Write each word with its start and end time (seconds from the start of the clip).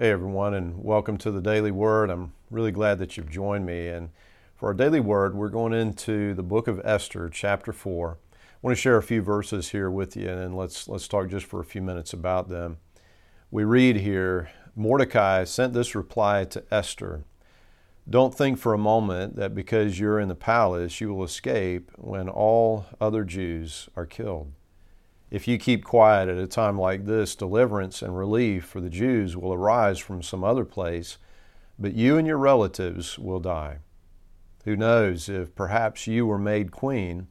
Hey, 0.00 0.12
everyone, 0.12 0.54
and 0.54 0.84
welcome 0.84 1.18
to 1.18 1.32
the 1.32 1.40
Daily 1.40 1.72
Word. 1.72 2.08
I'm 2.08 2.32
really 2.52 2.70
glad 2.70 3.00
that 3.00 3.16
you've 3.16 3.28
joined 3.28 3.66
me. 3.66 3.88
And 3.88 4.10
for 4.54 4.68
our 4.68 4.74
Daily 4.74 5.00
Word, 5.00 5.34
we're 5.34 5.48
going 5.48 5.72
into 5.72 6.34
the 6.34 6.42
book 6.44 6.68
of 6.68 6.80
Esther, 6.84 7.28
chapter 7.28 7.72
4. 7.72 8.16
I 8.32 8.36
want 8.62 8.76
to 8.76 8.80
share 8.80 8.96
a 8.96 9.02
few 9.02 9.22
verses 9.22 9.70
here 9.70 9.90
with 9.90 10.16
you, 10.16 10.28
and 10.28 10.56
let's, 10.56 10.86
let's 10.86 11.08
talk 11.08 11.26
just 11.26 11.46
for 11.46 11.58
a 11.58 11.64
few 11.64 11.82
minutes 11.82 12.12
about 12.12 12.48
them. 12.48 12.76
We 13.50 13.64
read 13.64 13.96
here 13.96 14.52
Mordecai 14.76 15.42
sent 15.42 15.72
this 15.72 15.96
reply 15.96 16.44
to 16.44 16.62
Esther 16.70 17.24
Don't 18.08 18.32
think 18.32 18.60
for 18.60 18.74
a 18.74 18.78
moment 18.78 19.34
that 19.34 19.52
because 19.52 19.98
you're 19.98 20.20
in 20.20 20.28
the 20.28 20.36
palace, 20.36 21.00
you 21.00 21.12
will 21.12 21.24
escape 21.24 21.90
when 21.96 22.28
all 22.28 22.86
other 23.00 23.24
Jews 23.24 23.88
are 23.96 24.06
killed. 24.06 24.52
If 25.30 25.46
you 25.46 25.58
keep 25.58 25.84
quiet 25.84 26.28
at 26.28 26.38
a 26.38 26.46
time 26.46 26.78
like 26.78 27.04
this, 27.04 27.34
deliverance 27.34 28.00
and 28.00 28.16
relief 28.16 28.64
for 28.64 28.80
the 28.80 28.88
Jews 28.88 29.36
will 29.36 29.52
arise 29.52 29.98
from 29.98 30.22
some 30.22 30.42
other 30.42 30.64
place, 30.64 31.18
but 31.78 31.92
you 31.92 32.16
and 32.16 32.26
your 32.26 32.38
relatives 32.38 33.18
will 33.18 33.40
die. 33.40 33.78
Who 34.64 34.74
knows 34.74 35.28
if 35.28 35.54
perhaps 35.54 36.06
you 36.06 36.26
were 36.26 36.38
made 36.38 36.72
queen 36.72 37.28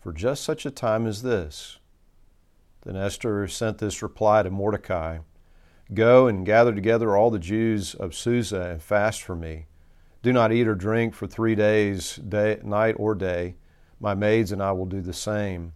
for 0.00 0.12
just 0.12 0.44
such 0.44 0.64
a 0.64 0.70
time 0.70 1.06
as 1.06 1.22
this? 1.22 1.78
Then 2.82 2.96
Esther 2.96 3.46
sent 3.48 3.78
this 3.78 4.02
reply 4.02 4.42
to 4.42 4.50
Mordecai 4.50 5.18
Go 5.94 6.26
and 6.26 6.46
gather 6.46 6.74
together 6.74 7.16
all 7.16 7.30
the 7.30 7.38
Jews 7.38 7.94
of 7.94 8.14
Susa 8.14 8.62
and 8.62 8.82
fast 8.82 9.22
for 9.22 9.36
me. 9.36 9.66
Do 10.22 10.32
not 10.32 10.52
eat 10.52 10.66
or 10.66 10.74
drink 10.74 11.12
for 11.12 11.26
three 11.26 11.54
days, 11.54 12.16
day, 12.16 12.60
night 12.62 12.94
or 12.98 13.14
day. 13.14 13.56
My 14.00 14.14
maids 14.14 14.52
and 14.52 14.62
I 14.62 14.72
will 14.72 14.86
do 14.86 15.00
the 15.00 15.12
same. 15.12 15.74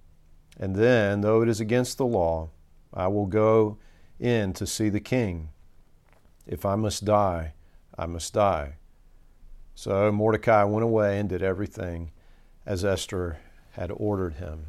And 0.58 0.74
then, 0.76 1.20
though 1.20 1.42
it 1.42 1.48
is 1.48 1.60
against 1.60 1.98
the 1.98 2.06
law, 2.06 2.50
I 2.92 3.08
will 3.08 3.26
go 3.26 3.78
in 4.18 4.52
to 4.54 4.66
see 4.66 4.88
the 4.88 5.00
king. 5.00 5.50
If 6.46 6.64
I 6.64 6.76
must 6.76 7.04
die, 7.04 7.52
I 7.98 8.06
must 8.06 8.32
die. 8.32 8.76
So 9.74 10.10
Mordecai 10.10 10.64
went 10.64 10.84
away 10.84 11.18
and 11.18 11.28
did 11.28 11.42
everything 11.42 12.10
as 12.64 12.84
Esther 12.84 13.38
had 13.72 13.90
ordered 13.94 14.34
him. 14.34 14.66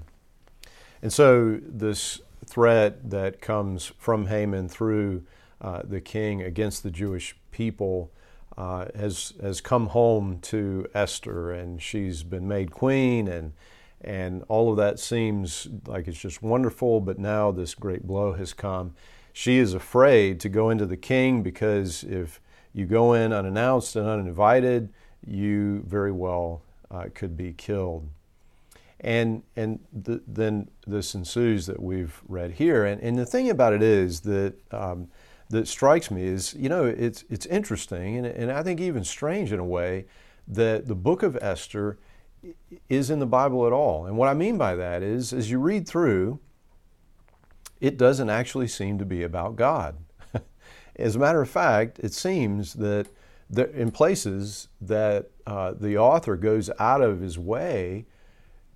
And 1.02 1.14
so, 1.14 1.60
this 1.62 2.20
threat 2.46 3.10
that 3.10 3.40
comes 3.40 3.92
from 3.98 4.28
Haman 4.28 4.68
through 4.68 5.24
uh, 5.62 5.82
the 5.84 6.02
king 6.02 6.42
against 6.42 6.84
the 6.84 6.92
Jewish 6.92 7.36
people 7.52 8.12
uh, 8.58 8.88
has, 8.96 9.34
has 9.42 9.62
come 9.62 9.88
home 9.88 10.40
to 10.42 10.88
Esther, 10.94 11.52
and 11.52 11.82
she's 11.82 12.24
been 12.24 12.48
made 12.48 12.72
queen, 12.72 13.28
and 13.28 13.54
and 14.02 14.44
all 14.48 14.70
of 14.70 14.78
that 14.78 15.00
seems 15.00 15.68
like 15.88 16.08
it's 16.08 16.20
just 16.20 16.42
wonderful, 16.42 17.02
but 17.02 17.18
now 17.18 17.52
this 17.52 17.74
great 17.74 18.06
blow 18.06 18.34
has 18.34 18.54
come. 18.54 18.94
She 19.34 19.58
is 19.58 19.74
afraid 19.74 20.40
to 20.42 20.50
go 20.50 20.70
into 20.70 20.86
the 20.86 20.98
king 20.98 21.44
because 21.44 22.04
if 22.04 22.40
you 22.74 22.86
go 22.86 23.14
in 23.14 23.34
unannounced 23.34 23.96
and 23.96 24.08
uninvited, 24.08 24.90
you 25.26 25.84
very 25.88 26.12
well 26.12 26.62
uh, 26.92 27.06
could 27.14 27.36
be 27.36 27.54
killed. 27.54 28.08
And, 29.00 29.44
and 29.56 29.80
the, 29.94 30.22
then 30.28 30.70
this 30.86 31.14
ensues 31.14 31.66
that 31.68 31.82
we've 31.82 32.20
read 32.28 32.54
here. 32.54 32.86
And, 32.86 33.02
and 33.02 33.18
the 33.18 33.26
thing 33.26 33.50
about 33.50 33.74
it 33.74 33.84
is 33.84 34.22
that, 34.22 34.56
um, 34.72 35.08
that 35.50 35.68
strikes 35.68 36.12
me 36.12 36.24
is, 36.24 36.54
you 36.56 36.70
know, 36.70 36.86
it's, 36.86 37.24
it's 37.30 37.46
interesting 37.46 38.18
and, 38.18 38.26
and 38.26 38.52
I 38.52 38.64
think 38.64 38.80
even 38.80 39.04
strange 39.04 39.52
in 39.52 39.60
a 39.60 39.66
way 39.66 40.06
that 40.48 40.88
the 40.88 40.96
book 40.96 41.24
of 41.24 41.38
Esther 41.42 41.98
is 42.90 43.10
in 43.10 43.20
the 43.20 43.26
Bible 43.26 43.66
at 43.66 43.74
all. 43.74 44.06
And 44.06 44.18
what 44.18 44.30
I 44.30 44.34
mean 44.34 44.58
by 44.58 44.76
that 44.76 45.04
is, 45.04 45.34
as 45.34 45.50
you 45.52 45.60
read 45.60 45.88
through, 45.88 46.40
it 47.80 47.98
doesn't 47.98 48.30
actually 48.30 48.68
seem 48.68 48.98
to 49.00 49.06
be 49.06 49.24
about 49.24 49.56
God. 49.56 49.98
as 50.96 51.16
a 51.16 51.20
matter 51.20 51.42
of 51.42 51.50
fact, 51.50 52.00
it 52.00 52.14
seems 52.14 52.74
that 52.74 53.08
in 53.56 53.92
places 53.92 54.68
that 54.82 55.30
uh, 55.46 55.74
the 55.80 55.98
author 55.98 56.36
goes 56.36 56.70
out 56.80 57.02
of 57.02 57.22
his 57.22 57.40
way 57.40 58.06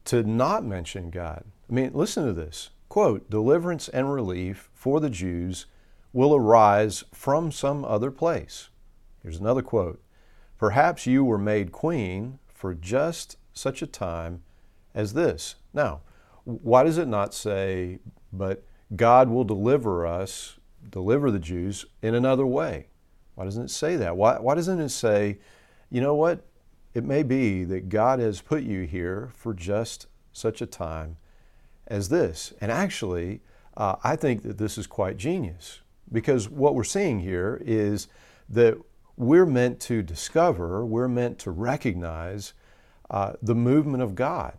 to 0.06 0.24
not 0.24 0.64
mention 0.64 1.10
God. 1.10 1.44
I 1.70 1.74
mean, 1.74 1.92
listen 1.94 2.26
to 2.26 2.34
this 2.34 2.70
quote, 2.90 3.30
deliverance 3.30 3.88
and 3.88 4.14
relief 4.14 4.70
for 4.74 5.00
the 5.00 5.10
Jews 5.10 5.66
will 6.14 6.36
arise 6.36 7.06
from 7.14 7.52
some 7.52 7.86
other 7.86 8.12
place. 8.12 8.70
Here's 9.24 9.40
another 9.40 9.62
quote 9.62 10.02
Perhaps 10.58 11.08
you 11.08 11.24
were 11.24 11.38
made 11.38 11.72
queen 11.72 12.40
for 12.54 12.74
just 12.74 13.38
such 13.54 13.82
a 13.82 13.88
time 13.88 14.44
as 14.94 15.14
this. 15.14 15.56
Now, 15.74 16.02
why 16.44 16.84
does 16.84 16.98
it 16.98 17.08
not 17.08 17.34
say, 17.34 18.00
but 18.34 18.64
God 18.96 19.30
will 19.30 19.44
deliver 19.44 20.06
us, 20.06 20.58
deliver 20.90 21.32
the 21.32 21.40
Jews 21.40 21.86
in 22.02 22.16
another 22.16 22.46
way? 22.46 22.88
Why 23.36 23.46
doesn't 23.46 23.66
it 23.66 23.72
say 23.72 23.96
that? 23.98 24.18
Why, 24.18 24.40
why 24.40 24.56
doesn't 24.56 24.80
it 24.80 24.90
say, 24.90 25.40
you 25.90 26.02
know 26.02 26.16
what? 26.16 26.46
It 26.94 27.04
may 27.06 27.24
be 27.24 27.64
that 27.66 27.90
God 27.90 28.20
has 28.20 28.42
put 28.42 28.64
you 28.64 28.82
here 28.82 29.30
for 29.34 29.54
just 29.54 30.08
such 30.34 30.62
a 30.62 30.66
time 30.66 31.18
as 31.88 32.10
this. 32.10 32.54
And 32.60 32.72
actually, 32.72 33.42
uh, 33.78 33.96
I 34.04 34.16
think 34.16 34.44
that 34.44 34.58
this 34.58 34.78
is 34.78 34.88
quite 34.88 35.18
genius 35.18 35.82
because 36.12 36.50
what 36.50 36.76
we're 36.76 36.84
seeing 36.84 37.20
here 37.20 37.62
is 37.66 38.08
that 38.50 38.78
we're 39.16 39.46
meant 39.46 39.80
to 39.82 40.02
discover, 40.02 40.86
we're 40.86 41.08
meant 41.08 41.40
to 41.40 41.52
recognize 41.52 42.54
uh, 43.12 43.34
the 43.42 43.54
movement 43.54 44.02
of 44.02 44.16
God. 44.16 44.54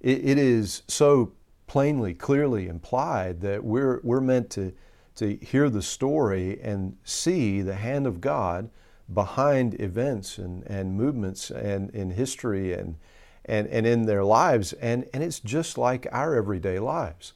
It, 0.00 0.24
it 0.24 0.38
is 0.38 0.82
so 0.88 1.32
plainly, 1.66 2.14
clearly 2.14 2.66
implied 2.66 3.42
that 3.42 3.62
we're, 3.62 4.00
we're 4.02 4.22
meant 4.22 4.50
to, 4.50 4.72
to 5.16 5.36
hear 5.36 5.68
the 5.68 5.82
story 5.82 6.58
and 6.62 6.96
see 7.04 7.60
the 7.60 7.74
hand 7.74 8.06
of 8.06 8.20
God 8.20 8.70
behind 9.12 9.80
events 9.80 10.38
and, 10.38 10.64
and 10.66 10.96
movements 10.96 11.50
and 11.50 11.90
in 11.90 12.10
history 12.10 12.72
and, 12.72 12.96
and, 13.44 13.66
and 13.68 13.86
in 13.86 14.06
their 14.06 14.24
lives. 14.24 14.72
And, 14.74 15.06
and 15.12 15.22
it's 15.22 15.40
just 15.40 15.76
like 15.76 16.06
our 16.10 16.34
everyday 16.34 16.78
lives. 16.78 17.34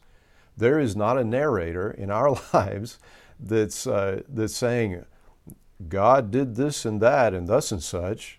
There 0.57 0.81
is 0.81 0.97
not 0.97 1.19
a 1.19 1.25
narrator 1.25 1.91
in 1.91 2.11
our 2.11 2.39
lives 2.55 2.99
that's, 3.39 3.87
uh, 3.87 4.23
that's 4.29 4.57
saying, 4.57 5.05
God 5.89 6.31
did 6.31 6.55
this 6.55 6.87
and 6.87 7.03
that 7.03 7.35
and 7.35 7.49
thus 7.49 7.71
and 7.71 7.83
such. 7.83 8.39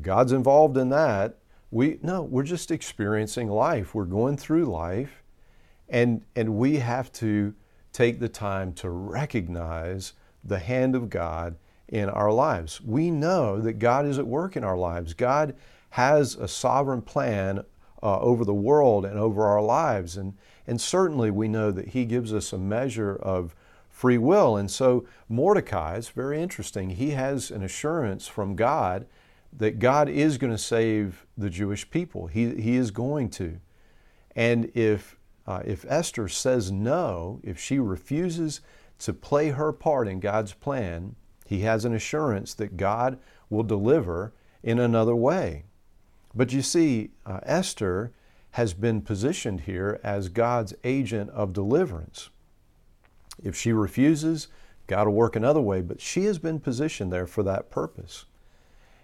God's 0.00 0.32
involved 0.32 0.76
in 0.76 0.88
that. 0.90 1.38
We 1.70 1.98
no, 2.02 2.22
we're 2.22 2.42
just 2.42 2.70
experiencing 2.70 3.48
life. 3.48 3.94
We're 3.94 4.04
going 4.04 4.36
through 4.36 4.64
life 4.64 5.22
and 5.88 6.22
and 6.34 6.56
we 6.56 6.76
have 6.76 7.12
to 7.12 7.54
take 7.92 8.20
the 8.20 8.28
time 8.28 8.72
to 8.72 8.88
recognize 8.88 10.14
the 10.44 10.58
hand 10.58 10.94
of 10.94 11.10
God 11.10 11.56
in 11.88 12.08
our 12.08 12.32
lives. 12.32 12.80
We 12.80 13.10
know 13.10 13.60
that 13.60 13.74
God 13.74 14.06
is 14.06 14.18
at 14.18 14.26
work 14.26 14.56
in 14.56 14.64
our 14.64 14.76
lives. 14.76 15.12
God 15.12 15.54
has 15.90 16.36
a 16.36 16.46
sovereign 16.46 17.02
plan 17.02 17.64
uh, 18.02 18.20
over 18.20 18.44
the 18.44 18.54
world 18.54 19.04
and 19.04 19.18
over 19.18 19.44
our 19.44 19.60
lives. 19.60 20.16
And, 20.16 20.34
and 20.66 20.80
certainly 20.80 21.30
we 21.30 21.48
know 21.48 21.70
that 21.72 21.88
He 21.88 22.04
gives 22.04 22.32
us 22.32 22.52
a 22.52 22.58
measure 22.58 23.16
of 23.16 23.54
free 23.88 24.18
will. 24.18 24.56
And 24.56 24.70
so 24.70 25.04
Mordecai 25.28 25.96
is 25.96 26.08
very 26.08 26.40
interesting. 26.40 26.90
He 26.90 27.10
has 27.10 27.50
an 27.50 27.62
assurance 27.62 28.28
from 28.28 28.54
God 28.54 29.06
that 29.52 29.78
God 29.78 30.08
is 30.08 30.38
going 30.38 30.52
to 30.52 30.58
save 30.58 31.26
the 31.36 31.50
Jewish 31.50 31.90
people. 31.90 32.26
He, 32.26 32.54
he 32.54 32.76
is 32.76 32.90
going 32.90 33.30
to. 33.30 33.60
And 34.36 34.70
if, 34.74 35.18
uh, 35.46 35.62
if 35.64 35.84
Esther 35.88 36.28
says 36.28 36.70
no, 36.70 37.40
if 37.42 37.58
she 37.58 37.78
refuses 37.78 38.60
to 39.00 39.12
play 39.12 39.48
her 39.50 39.72
part 39.72 40.06
in 40.08 40.20
God's 40.20 40.52
plan, 40.52 41.16
he 41.46 41.60
has 41.60 41.84
an 41.84 41.94
assurance 41.94 42.54
that 42.54 42.76
God 42.76 43.18
will 43.48 43.64
deliver 43.64 44.32
in 44.62 44.78
another 44.78 45.16
way. 45.16 45.64
But 46.34 46.52
you 46.52 46.62
see, 46.62 47.10
uh, 47.26 47.40
Esther 47.42 48.12
has 48.52 48.72
been 48.74 49.00
positioned 49.00 49.62
here 49.62 50.00
as 50.02 50.28
God's 50.28 50.74
agent 50.84 51.30
of 51.30 51.52
deliverance. 51.52 52.30
If 53.42 53.56
she 53.56 53.72
refuses, 53.72 54.48
God 54.86 55.06
will 55.06 55.14
work 55.14 55.36
another 55.36 55.60
way, 55.60 55.82
but 55.82 56.00
she 56.00 56.24
has 56.24 56.38
been 56.38 56.60
positioned 56.60 57.12
there 57.12 57.26
for 57.26 57.42
that 57.44 57.70
purpose. 57.70 58.26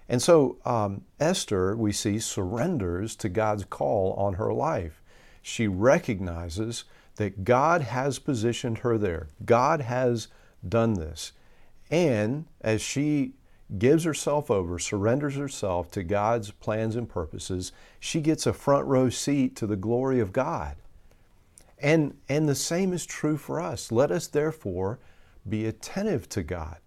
And 0.08 0.22
so 0.22 0.58
um, 0.64 1.02
Esther, 1.18 1.76
we 1.76 1.92
see, 1.92 2.18
surrenders 2.18 3.16
to 3.16 3.28
God's 3.28 3.64
call 3.64 4.12
on 4.14 4.34
her 4.34 4.52
life. 4.52 5.02
She 5.42 5.66
recognizes 5.66 6.84
that 7.16 7.44
God 7.44 7.82
has 7.82 8.18
positioned 8.18 8.78
her 8.78 8.98
there, 8.98 9.28
God 9.44 9.80
has 9.80 10.28
done 10.66 10.94
this. 10.94 11.32
And 11.90 12.46
as 12.60 12.82
she 12.82 13.32
gives 13.78 14.04
herself 14.04 14.50
over, 14.50 14.78
surrenders 14.78 15.34
herself 15.34 15.90
to 15.92 16.02
God's 16.02 16.50
plans 16.50 16.94
and 16.94 17.08
purposes, 17.08 17.72
she 17.98 18.20
gets 18.20 18.46
a 18.46 18.52
front 18.52 18.86
row 18.86 19.08
seat 19.08 19.56
to 19.56 19.66
the 19.66 19.76
glory 19.76 20.20
of 20.20 20.32
God. 20.32 20.76
And, 21.78 22.16
and 22.28 22.48
the 22.48 22.54
same 22.54 22.92
is 22.92 23.04
true 23.04 23.36
for 23.36 23.60
us. 23.60 23.92
Let 23.92 24.10
us 24.10 24.26
therefore 24.26 24.98
be 25.48 25.66
attentive 25.66 26.28
to 26.30 26.42
God 26.42 26.78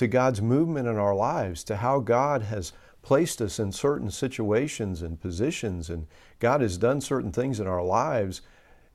to 0.00 0.08
God's 0.08 0.40
movement 0.40 0.88
in 0.88 0.96
our 0.96 1.14
lives, 1.14 1.62
to 1.62 1.76
how 1.76 2.00
God 2.00 2.40
has 2.44 2.72
placed 3.02 3.42
us 3.42 3.58
in 3.58 3.70
certain 3.70 4.10
situations 4.10 5.02
and 5.02 5.20
positions, 5.20 5.90
and 5.90 6.06
God 6.38 6.62
has 6.62 6.78
done 6.78 7.02
certain 7.02 7.30
things 7.30 7.60
in 7.60 7.66
our 7.66 7.84
lives 7.84 8.40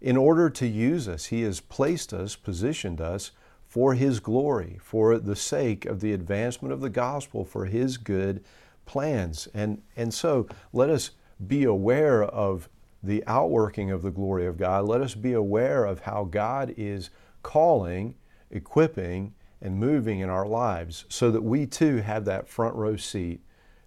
in 0.02 0.18
order 0.18 0.50
to 0.50 0.66
use 0.66 1.08
us. 1.08 1.26
He 1.26 1.44
has 1.44 1.60
placed 1.60 2.12
us, 2.12 2.36
positioned 2.36 3.00
us 3.00 3.30
for 3.68 3.94
His 3.94 4.20
glory, 4.20 4.80
for 4.82 5.20
the 5.20 5.36
sake 5.36 5.86
of 5.86 6.00
the 6.00 6.12
advancement 6.12 6.74
of 6.74 6.82
the 6.82 6.90
gospel, 6.90 7.46
for 7.46 7.66
His 7.66 7.98
good 7.98 8.44
plans. 8.88 9.48
And, 9.54 9.84
and 9.96 10.12
so 10.12 10.48
let 10.74 10.90
us 10.90 11.12
be 11.46 11.66
aware 11.66 12.24
of 12.24 12.68
the 13.04 13.24
outworking 13.28 13.92
of 13.92 14.02
the 14.02 14.10
glory 14.10 14.48
of 14.48 14.58
God. 14.58 14.86
Let 14.86 15.02
us 15.02 15.14
be 15.14 15.34
aware 15.34 15.86
of 15.86 16.00
how 16.00 16.24
God 16.24 16.74
is 16.76 17.12
calling, 17.44 18.16
equipping, 18.50 19.36
and 19.62 19.80
moving 19.80 20.20
in 20.20 20.30
our 20.30 20.46
lives 20.46 21.06
so 21.10 21.32
that 21.32 21.44
we 21.44 21.66
too 21.66 21.98
have 21.98 22.26
that 22.26 22.48
front 22.48 22.76
row 22.76 22.96
seat 22.96 23.42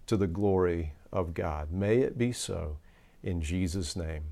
to 0.07 0.17
the 0.17 0.27
glory 0.27 0.95
of 1.13 1.35
God. 1.35 1.71
May 1.71 1.99
it 1.99 2.19
be 2.19 2.33
so 2.33 2.79
in 3.23 3.41
Jesus' 3.41 3.97
name. 3.97 4.25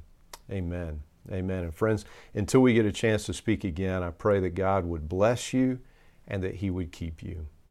Amen. 0.50 1.02
Amen. 1.30 1.64
And 1.64 1.74
friends, 1.74 2.04
until 2.34 2.60
we 2.60 2.74
get 2.74 2.86
a 2.86 2.92
chance 2.92 3.26
to 3.26 3.34
speak 3.34 3.64
again, 3.64 4.02
I 4.02 4.10
pray 4.10 4.40
that 4.40 4.50
God 4.50 4.84
would 4.84 5.08
bless 5.08 5.52
you 5.52 5.80
and 6.28 6.42
that 6.42 6.56
He 6.56 6.70
would 6.70 6.92
keep 6.92 7.22
you. 7.22 7.46